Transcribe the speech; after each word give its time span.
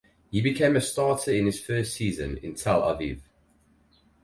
He 0.31 0.41
became 0.41 0.75
a 0.75 0.81
starter 0.81 1.31
in 1.31 1.45
his 1.45 1.61
first 1.63 1.93
season 1.93 2.37
in 2.37 2.55
Tel 2.55 2.81
Aviv. 2.81 3.19